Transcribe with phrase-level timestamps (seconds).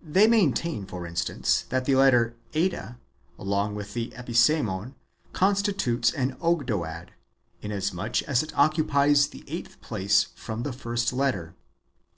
[0.00, 2.96] They maintain, for instance, that the letter Eta
[3.36, 4.94] (rj) along with the Episemon (g)
[5.34, 7.08] constitutes an Ogdoad,
[7.60, 11.54] inasmuch as it occupies the eighth place from the first letter.